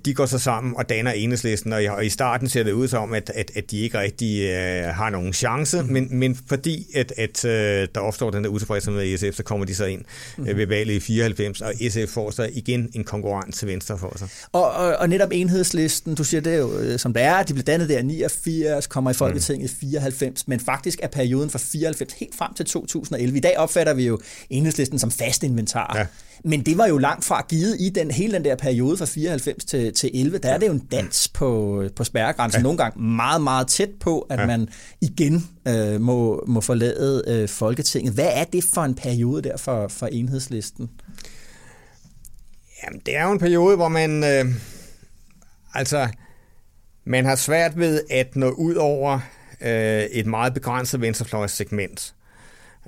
[0.05, 2.87] de går så sammen og danner enhedslisten, og i, og i starten ser det ud
[2.87, 5.87] som, at, at, at de ikke rigtig øh, har nogen chance, mm.
[5.87, 9.65] men, men fordi at, at øh, der opstår den der utilfredshed med SF, så kommer
[9.65, 10.01] de så ind
[10.37, 10.47] mm.
[10.47, 14.13] øh, ved valget i 94, og SF får så igen en konkurrent til venstre for
[14.17, 14.27] sig.
[14.51, 17.63] Og, og, og netop enhedslisten, du siger det jo, øh, som det er, de blev
[17.63, 19.89] dannet der 89, kommer i Folketinget mm.
[19.89, 23.37] 94, men faktisk er perioden fra 94 helt frem til 2011.
[23.37, 24.19] I dag opfatter vi jo
[24.49, 25.93] enhedslisten som fast inventar.
[25.97, 26.05] Ja.
[26.43, 29.24] Men det var jo langt fra givet i den hele den der periode fra 94
[29.67, 30.37] til, til 11.
[30.37, 32.59] Der er det jo en dans på, på spærregrænsen.
[32.59, 32.63] Ja.
[32.63, 34.45] Nogle gange meget, meget tæt på, at ja.
[34.45, 34.69] man
[35.01, 38.13] igen øh, må, må forlade øh, Folketinget.
[38.13, 40.89] Hvad er det for en periode der for, for enhedslisten?
[42.83, 44.23] Jamen, det er jo en periode, hvor man...
[44.23, 44.45] Øh,
[45.73, 46.07] altså,
[47.05, 49.19] man har svært ved at nå ud over
[49.61, 52.14] øh, et meget begrænset venstrefløjssegment.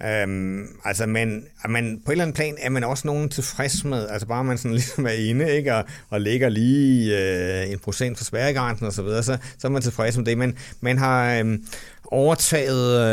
[0.05, 4.07] Øhm, altså, men, men på et eller andet plan er man også nogen tilfreds med,
[4.09, 8.17] altså bare man sådan ligesom er inde, ikke, og, og ligger lige øh, en procent
[8.17, 10.37] for spærregrænsen og så videre, så, så er man tilfreds med det.
[10.37, 11.59] Men man har øh,
[12.05, 13.07] overtaget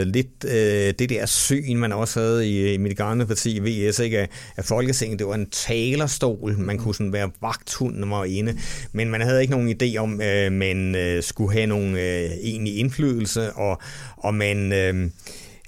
[0.00, 3.98] øh, lidt øh, det der syn, man også havde i, i mit gamle parti, VS,
[3.98, 5.18] ikke, af, af Folketinget.
[5.18, 8.58] Det var en talerstol, man kunne sådan være vagthund, når man var inde,
[8.92, 12.78] men man havde ikke nogen idé om, øh, man øh, skulle have nogen øh, egentlig
[12.78, 13.80] indflydelse, og,
[14.16, 14.72] og man...
[14.72, 15.10] Øh,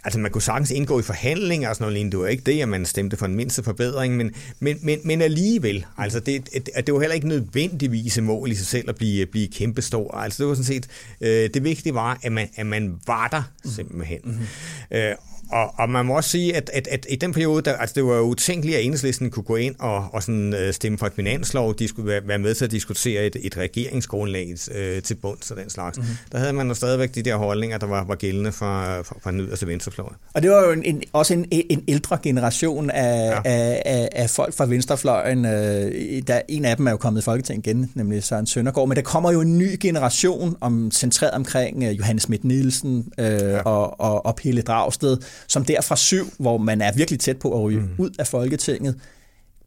[0.04, 2.16] Altså man kunne sagtens indgå i forhandlinger og sådan noget lignende.
[2.16, 5.22] Det var ikke det, at man stemte for en mindste forbedring, men, men, men, men
[5.22, 5.86] alligevel.
[5.98, 9.26] Altså det, det, det var heller ikke nødvendigvis et mål i sig selv at blive,
[9.26, 10.14] blive kæmpestor.
[10.14, 10.88] Altså det var sådan set,
[11.20, 14.20] øh, det vigtige var, at man, at man var der simpelthen.
[14.24, 14.46] Mm-hmm.
[14.90, 15.14] Øh,
[15.52, 18.04] og, og man må også sige, at, at, at i den periode, der, altså det
[18.04, 21.12] var jo utænkeligt, at enhedslisten kunne gå ind og, og sådan, øh, stemme for et
[21.16, 21.74] finanslov.
[21.74, 25.56] De skulle være, være med til at diskutere et, et regeringsgrundlag øh, til bunds og
[25.56, 25.98] den slags.
[25.98, 26.14] Mm-hmm.
[26.32, 29.30] Der havde man jo stadigvæk de der holdninger, der var, var gældende for, for, for
[29.30, 30.08] den yderste venstrefløj.
[30.34, 33.40] Og det var jo en, en, også en, en ældre generation af, ja.
[33.44, 35.44] af, af, af folk fra venstrefløjen.
[35.44, 38.88] Øh, der, en af dem er jo kommet i Folketinget igen, nemlig Søren Søndergaard.
[38.88, 43.26] Men der kommer jo en ny generation om, centreret omkring uh, Johannes Schmidt Nielsen øh,
[43.26, 43.60] ja.
[43.60, 45.16] og, og, og Pelle Dragsted,
[45.48, 47.88] som der fra syv, hvor man er virkelig tæt på at ryge mm.
[47.98, 49.00] ud af Folketinget,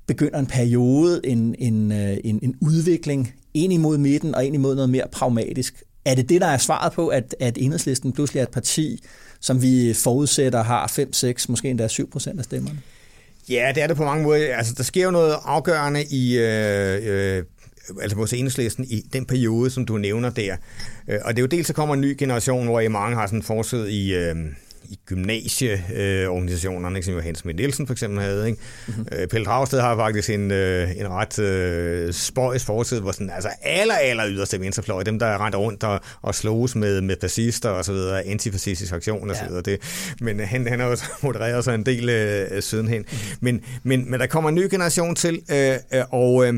[0.07, 4.75] begynder en periode, en, en, øh, en, en udvikling ind imod midten og ind imod
[4.75, 5.83] noget mere pragmatisk.
[6.05, 9.03] Er det det, der er svaret på, at, at enhedslisten pludselig er et parti,
[9.39, 12.81] som vi forudsætter har 5, 6, måske endda 7 procent af stemmerne?
[13.49, 14.55] Ja, det er det på mange måder.
[14.55, 17.43] Altså, der sker jo noget afgørende i, øh, øh,
[18.01, 20.55] altså vores enhedslisten i den periode, som du nævner der.
[21.07, 23.27] Øh, og det er jo dels, så kommer en ny generation, hvor I mange har
[23.27, 24.35] sådan forsøget i, øh,
[24.89, 28.47] i gymnasieorganisationerne, øh, som Johannes Schmidt Nielsen for eksempel havde.
[28.47, 28.59] Ikke?
[28.87, 29.07] Mm-hmm.
[29.11, 33.49] Øh, Pelle Dragsted har faktisk en, øh, en ret øh, spøjs fortid, hvor sådan, altså
[33.61, 37.85] aller, aller yderste venstrefløj, dem der rent rundt og, og sloges med, med fascister og
[37.85, 39.61] så videre, antifascistisk aktion og så videre.
[39.61, 39.79] Det.
[40.21, 43.01] Men han, han har også modereret sig en del øh, sidenhen.
[43.01, 43.37] Mm-hmm.
[43.41, 46.53] Men, men, men der kommer en ny generation til, øh, øh, og øh,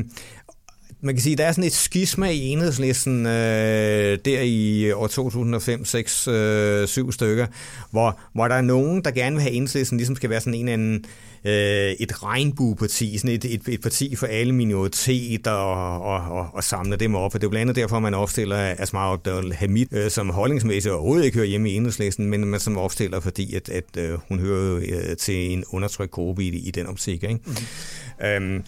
[1.00, 5.84] man kan sige, der er sådan et skisma i enhedslisten øh, der i år 2005,
[5.84, 7.46] 6, øh, 7 stykker,
[7.90, 10.68] hvor, hvor der er nogen, der gerne vil have enhedslisten, ligesom skal være sådan en
[10.68, 11.04] eller anden
[11.44, 16.64] øh, et regnbueparti, sådan et, et, et parti for alle minoriteter og, og, og, og
[16.64, 17.34] samle dem op.
[17.34, 21.24] Og det er blandt andet derfor, man opstiller Asma Abdel Hamid, øh, som holdningsmæssigt overhovedet
[21.24, 24.76] ikke hører hjemme i enhedslisten, men man som opstiller, fordi at, at øh, hun hører
[24.76, 27.22] øh, til en undertrykt gruppe i, i den opsigt.
[27.22, 27.40] Ikke?
[27.44, 28.26] Mm-hmm.
[28.26, 28.64] Øhm,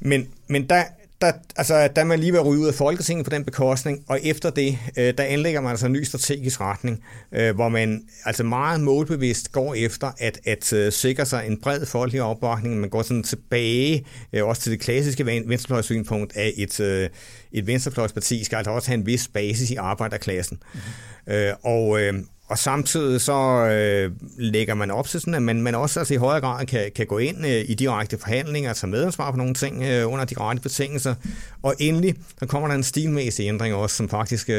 [0.00, 0.82] men, men der,
[1.20, 4.04] der, altså, der er man lige ved at ryge ud af Folketinget på den bekostning,
[4.08, 8.02] og efter det, øh, der anlægger man altså en ny strategisk retning, øh, hvor man
[8.24, 12.80] altså meget målbevidst går efter at, at uh, sikre sig en bred folkelig opbakning.
[12.80, 17.18] Man går sådan tilbage uh, også til det klassiske venstrefløjssynpunkt af et, uh,
[17.52, 20.58] et venstrefløjsparti skal altså også have en vis basis i arbejderklassen.
[20.74, 21.34] Mm-hmm.
[21.34, 25.74] Uh, og, uh, og samtidig så øh, lægger man op til sådan, at man, man
[25.74, 29.30] også altså, i højere grad kan, kan gå ind øh, i direkte forhandlinger, tage medansvar
[29.30, 31.14] på nogle ting øh, under de rette betingelser.
[31.62, 34.56] Og endelig, så kommer der en stilmæssig ændring også, som faktisk øh,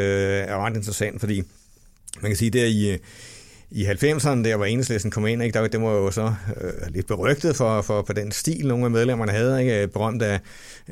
[0.47, 1.43] er ret interessant, fordi
[2.21, 2.97] man kan sige, der i,
[3.71, 7.07] i 90'erne, der var enhedslisten kom ind, ikke, der, det var jo så øh, lidt
[7.07, 9.61] berygtet for, for, for den stil, nogle af medlemmerne havde.
[9.61, 9.81] Ikke?
[9.81, 10.39] Øh, berømt af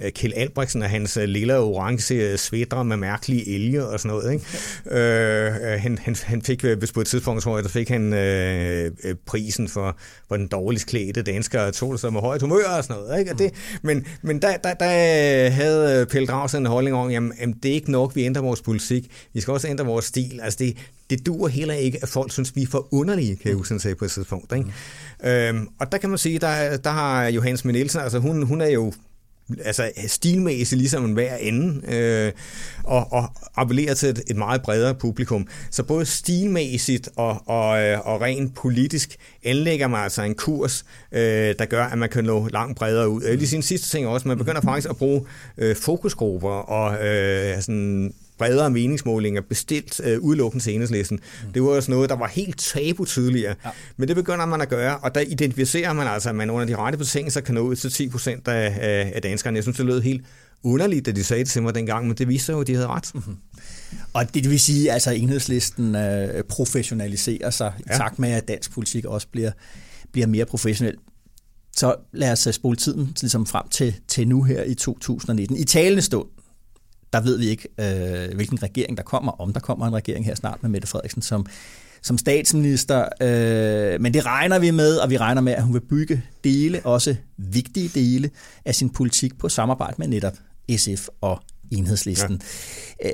[0.02, 4.18] øh, Kjell Albrechtsen og hans øh, lille orange øh, svætter med mærkelige elge og sådan
[4.18, 4.34] noget.
[4.34, 4.46] Ikke?
[4.92, 7.90] Øh, øh han, han, han fik, øh, hvis på et tidspunkt, tror jeg, der fik
[7.90, 8.92] han øh,
[9.26, 13.02] prisen for, for den dårligst klædte dansker, tog det så med højt humør og sådan
[13.02, 13.20] noget.
[13.20, 13.32] Ikke?
[13.32, 17.56] Og det, men men der, der, der havde Pelle Dragsen en holdning om, jamen, jamen,
[17.64, 19.12] det er ikke nok, vi ændrer vores politik.
[19.34, 20.40] Vi skal også ændre vores stil.
[20.44, 20.78] Altså det,
[21.10, 24.06] det duer heller ikke, at folk synes, vi er for underlige, kan jeg huske, på
[24.06, 24.52] et tidspunkt.
[24.52, 24.72] Ikke?
[25.24, 25.30] Mm.
[25.30, 27.68] Øhm, og der kan man sige, der, der har Johannes M.
[27.68, 28.94] Nielsen, altså hun, hun er jo
[29.66, 32.32] altså stilmæssigt ligesom en hver ende, øh,
[32.84, 35.48] og, og appellerer til et, et meget bredere publikum.
[35.72, 41.56] Så både stilmæssigt og, og, øh, og rent politisk anlægger man altså en kurs, øh,
[41.60, 43.22] der gør, at man kan nå langt bredere ud.
[43.22, 45.26] Lige sin sidste ting også, man begynder faktisk at bruge
[45.58, 51.20] øh, fokusgrupper og øh, sådan bredere meningsmålinger bestilt øh, udelukkende til enhedslisten.
[51.46, 51.54] Mm.
[51.54, 53.56] Det var også noget, der var helt tabu tidligere.
[53.66, 53.70] Ja.
[53.98, 56.76] Men det begynder man at gøre, og der identificerer man altså, at man under de
[56.76, 58.78] rette betingelser kan nå ud til 10 procent af,
[59.14, 59.56] af, danskerne.
[59.56, 60.26] Jeg synes, det lød helt
[60.64, 62.74] underligt, da de sagde det til mig dengang, men det viste sig jo, at de
[62.74, 63.12] havde ret.
[63.14, 63.38] Mm-hmm.
[64.14, 67.96] Og det, vil sige, at altså, enhedslisten øh, professionaliserer sig ja.
[67.96, 69.52] i takt med, at dansk politik også bliver,
[70.12, 70.96] bliver mere professionel.
[71.78, 75.58] Så lad os øh, spole tiden ligesom frem til, til nu her i 2019.
[75.58, 76.28] I talende stund,
[77.14, 80.36] der ved vi ikke, øh, hvilken regering der kommer, om der kommer en regering her
[80.36, 81.46] snart med Mette Frederiksen som,
[82.02, 83.06] som statsminister.
[83.22, 86.86] Øh, men det regner vi med, og vi regner med, at hun vil bygge dele,
[86.86, 88.30] også vigtige dele
[88.66, 90.34] af sin politik på samarbejde med netop
[90.78, 91.42] SF og
[91.72, 92.42] enhedslisten.
[93.04, 93.10] Ja.
[93.10, 93.14] Øh,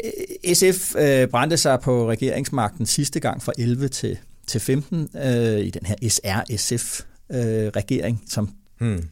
[0.55, 5.69] SF øh, brændte sig på regeringsmagten sidste gang fra 11 til, til 15 øh, i
[5.69, 9.03] den her SR-SF-regering, øh, som hmm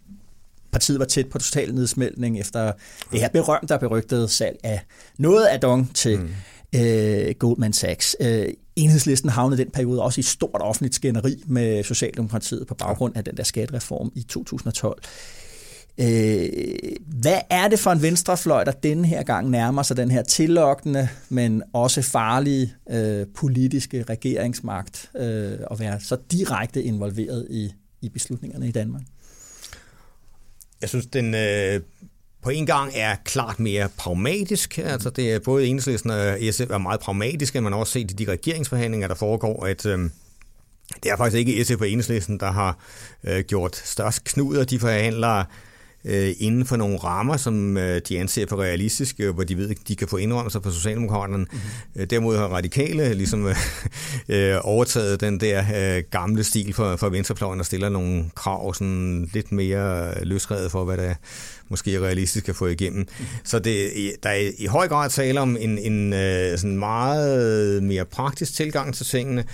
[0.71, 2.71] partiet var tæt på total nedsmeltning efter
[3.11, 4.81] det her berømte og berygtede salg af
[5.17, 6.29] noget af Dong til mm.
[6.79, 8.15] øh, Goldman Sachs.
[8.19, 13.23] Øh, enhedslisten havnede den periode også i stort offentligt skænderi med Socialdemokratiet på baggrund af
[13.23, 15.01] den der skattereform i 2012.
[15.97, 16.49] Øh,
[17.07, 21.09] hvad er det for en venstrefløj, der denne her gang nærmer sig den her tillokkende,
[21.29, 28.67] men også farlige øh, politiske regeringsmagt øh, og være så direkte involveret i, i beslutningerne
[28.67, 29.01] i Danmark?
[30.81, 31.81] Jeg synes, den øh,
[32.43, 34.77] på en gang er klart mere pragmatisk.
[34.77, 38.13] Altså det er både Enhedslisten og SF er meget pragmatiske, man har også set i
[38.13, 39.99] de regeringsforhandlinger, der foregår, at øh,
[41.03, 42.77] det er faktisk ikke SF og Enhedslisten, der har
[43.23, 44.63] øh, gjort størst knuder.
[44.63, 45.43] De forhandler
[46.05, 49.95] øh, inden for nogle rammer, som øh, de anser for realistiske, hvor de ved, de
[49.95, 51.37] kan få indrømmelser på Socialdemokraterne.
[51.37, 52.07] Mm-hmm.
[52.07, 53.47] Derimod har radikale ligesom
[54.29, 59.29] øh, overtaget den der øh, gamle stil for, for venstrefløjen og stiller nogle krav sådan
[59.33, 61.13] lidt mere løsredet for, hvad der
[61.69, 62.99] måske er realistisk at få igennem.
[62.99, 63.25] Mm.
[63.43, 63.91] Så det,
[64.23, 66.11] der er i høj grad tale om en, en
[66.57, 69.45] sådan meget mere praktisk tilgang til tingene,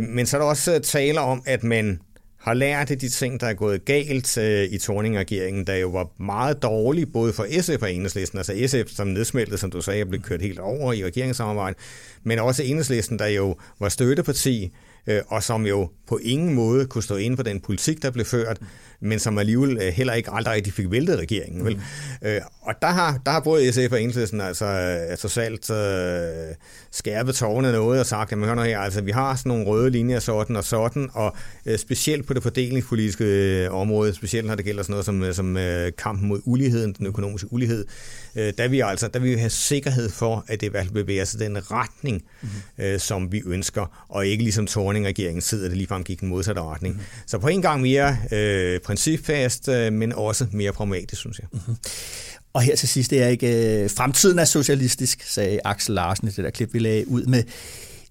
[0.00, 2.00] men så er der også tale om, at man
[2.44, 6.22] har lært af de ting, der er gået galt øh, i Torning-regeringen, der jo var
[6.22, 8.38] meget dårlig, både for SF og Enhedslisten.
[8.38, 11.78] Altså SF, som nedsmeltede, som du sagde, blev kørt helt over i regeringssamarbejdet,
[12.22, 14.72] men også Enhedslisten, der jo var støtteparti,
[15.06, 18.26] øh, og som jo på ingen måde kunne stå inde på den politik, der blev
[18.26, 18.58] ført,
[19.00, 21.64] men som alligevel øh, heller ikke aldrig rigtig fik væltet regeringen.
[21.64, 21.74] Vel?
[21.74, 22.28] Mm.
[22.28, 26.54] Øh, og der har, der har både SF og Enhedslisten altså, altså salt øh,
[26.90, 29.90] skærpet tårne noget og sagt, jamen hør nu her, altså vi har sådan nogle røde
[29.90, 34.64] linjer sådan og sådan, og øh, specielt på det fordelingspolitiske øh, område, specielt når det
[34.64, 37.86] gælder sådan noget som, øh, som øh, kampen mod uligheden, den økonomiske ulighed,
[38.36, 40.94] øh, der vil altså der vil vi have sikkerhed for, at det i hvert fald
[40.94, 42.84] bevæger sig den retning, mm-hmm.
[42.84, 46.94] øh, som vi ønsker, og ikke ligesom Torning-regeringen sidder, det ligefrem gik den modsatte retning.
[46.94, 47.06] Mm-hmm.
[47.26, 51.48] Så på en gang mere øh, principfast, øh, men også mere pragmatisk, synes jeg.
[51.52, 51.76] Mm-hmm.
[52.52, 56.30] Og her til sidst, det er ikke øh, fremtiden er socialistisk, sagde Axel Larsen i
[56.30, 57.42] det der klip, vi lagde ud med.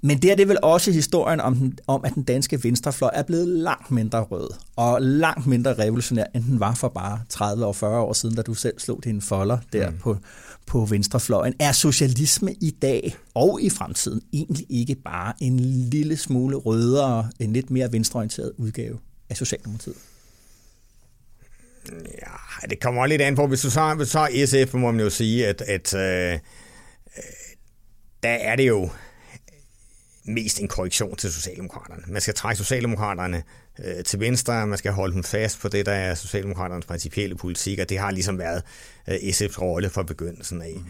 [0.01, 3.23] Men det er det vel også historien om, den, om, at den danske venstrefløj er
[3.23, 7.75] blevet langt mindre rød og langt mindre revolutionær, end den var for bare 30 og
[7.75, 9.97] 40 år siden, da du selv slog dine folder der mm.
[9.97, 10.17] på,
[10.65, 11.53] på venstrefløjen.
[11.59, 17.53] Er socialisme i dag og i fremtiden egentlig ikke bare en lille smule rødere, en
[17.53, 19.95] lidt mere venstreorienteret udgave af Socialdemokratiet?
[21.91, 23.47] Ja, det kommer lidt an på.
[23.47, 26.39] Hvis du så, hvis så SF, må man jo sige, at, at øh, øh,
[28.23, 28.89] der er det jo
[30.25, 32.03] mest en korrektion til Socialdemokraterne.
[32.07, 33.43] Man skal trække Socialdemokraterne
[33.79, 37.79] øh, til venstre, man skal holde dem fast på det, der er Socialdemokraternes principielle politik,
[37.79, 38.63] og det har ligesom været
[39.07, 40.73] øh, SF's rolle fra begyndelsen af.
[40.75, 40.85] Mm.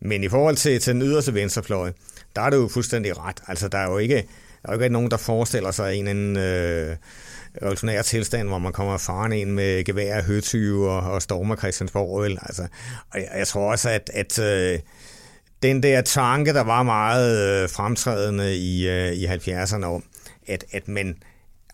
[0.00, 1.92] Men i forhold til, til den yderste venstrefløj,
[2.36, 3.40] der er det jo fuldstændig ret.
[3.46, 4.28] Altså, der er jo ikke
[4.64, 6.96] er jo ikke nogen, der forestiller sig en en øh,
[7.62, 12.22] revolutionær tilstand, hvor man kommer faren ind med gevær, høtyve og, og stormer Christiansborg.
[12.22, 12.38] Vel?
[12.42, 12.62] Altså,
[13.12, 14.78] og jeg, jeg tror også, at, at øh,
[15.62, 20.04] den der tanke, der var meget øh, fremtrædende i, øh, i 70'erne om,
[20.46, 21.16] at, at man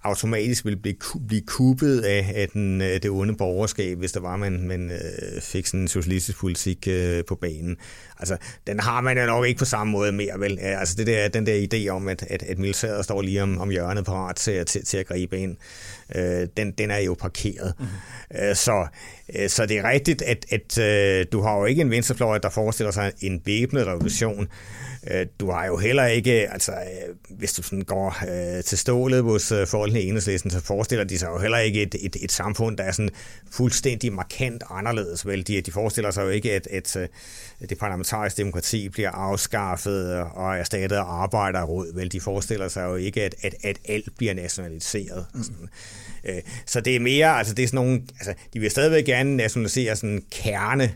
[0.06, 0.96] automatisk ville blive,
[1.28, 5.42] blive kuppet af, af den, øh, det onde borgerskab, hvis der var, man, man øh,
[5.42, 7.76] fik sådan en socialistisk politik øh, på banen.
[8.18, 10.58] Altså, den har man jo nok ikke på samme måde mere, vel?
[10.58, 13.70] Altså, det der, den der idé om, at, at, at militæret står lige om, om
[13.70, 15.56] hjørnet parat til, til, til at gribe ind,
[16.14, 17.74] øh, den, den er jo parkeret.
[17.78, 18.48] Mm-hmm.
[18.48, 18.86] Øh, så,
[19.36, 22.50] øh, så det er rigtigt, at, at øh, du har jo ikke en venstrefløj, der
[22.50, 24.85] forestiller sig en væbnet revolution, Øh,
[25.40, 29.52] du har jo heller ikke, altså øh, hvis du sådan går øh, til stålet hos
[29.52, 32.76] øh, folkene i enhedslisten, så forestiller de sig jo heller ikke et, et, et samfund,
[32.76, 33.10] der er sådan
[33.50, 35.26] fuldstændig markant anderledes.
[35.26, 35.46] Vel?
[35.46, 36.96] De, de forestiller sig jo ikke, at, at,
[37.60, 41.94] at det parlamentariske demokrati bliver afskaffet og erstattet af arbejderråd.
[41.94, 42.12] Vel?
[42.12, 45.26] De forestiller sig jo ikke, at, at, at alt bliver nationaliseret.
[45.34, 45.42] Mm.
[45.42, 45.68] Sådan.
[46.66, 49.96] Så det er mere, altså det er sådan nogle, altså de vil stadigvæk gerne nationalisere
[49.96, 50.94] sådan kerne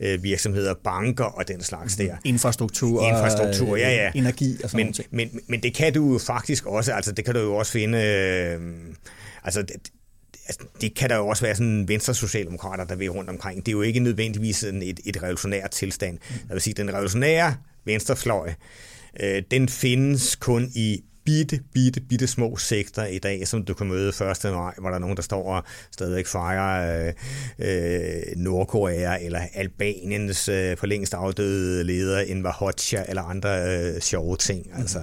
[0.00, 2.16] øh, virksomheder, banker og den slags der.
[2.24, 4.10] Infrastruktur, Infrastruktur ja, ja.
[4.14, 7.24] energi og sådan men, men, men, men det kan du jo faktisk også, altså det
[7.24, 8.60] kan du jo også finde, øh,
[9.44, 9.90] altså det,
[10.46, 13.66] altså, det kan der jo også være sådan venstre socialdemokrater, der vil rundt omkring.
[13.66, 16.18] Det er jo ikke nødvendigvis et, et revolutionært tilstand.
[16.30, 16.34] Mm.
[16.48, 18.52] Jeg vil sige, den revolutionære venstrefløj,
[19.20, 23.86] øh, den findes kun i bitte, bitte, bitte små sektor i dag, som du kan
[23.86, 24.14] møde 1.
[24.44, 27.12] maj, hvor der er nogen, der står og stadigvæk fejrer øh,
[27.58, 34.36] øh, Nordkorea eller Albaniens øh, på længst afdøde leder, Enver Hoxha eller andre øh, sjove
[34.36, 34.66] ting.
[34.74, 34.80] Mm.
[34.80, 34.98] Altså,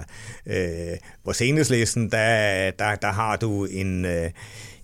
[0.46, 4.04] øh, på senhedslæsen, der, der, der har du en...
[4.04, 4.30] Øh,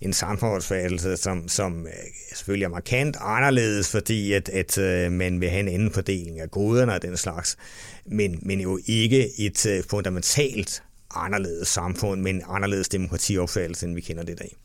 [0.01, 1.93] en samfundsfattelse, som, som øh,
[2.33, 6.51] selvfølgelig er markant anderledes, fordi at, at øh, man vil have en anden fordeling af
[6.51, 7.57] goderne og den slags,
[8.05, 10.83] men, men jo ikke et øh, fundamentalt
[11.15, 14.55] anderledes samfund, men anderledes demokratiopfattelse, end vi kender det i dag.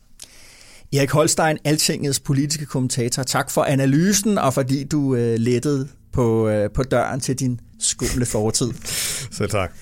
[0.92, 3.22] Erik Holstein, Altingets politiske kommentator.
[3.22, 8.26] Tak for analysen, og fordi du øh, lettede på, øh, på døren til din skumle
[8.26, 8.72] fortid.
[9.38, 9.72] Så tak.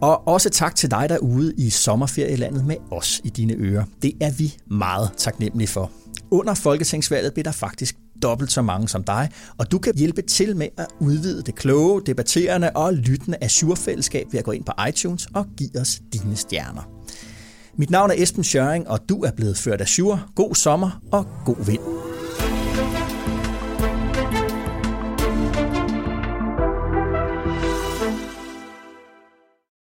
[0.00, 3.84] Og også tak til dig derude i sommerferielandet med os i dine ører.
[4.02, 5.90] Det er vi meget taknemmelige for.
[6.30, 10.56] Under folketingsvalget blev der faktisk dobbelt så mange som dig, og du kan hjælpe til
[10.56, 15.26] med at udvide det kloge, debatterende og lyttende Azure-fællesskab ved at gå ind på iTunes
[15.34, 16.82] og give os dine stjerner.
[17.76, 20.20] Mit navn er Esben Schøring, og du er blevet ført Azure.
[20.34, 22.07] God sommer og god vind.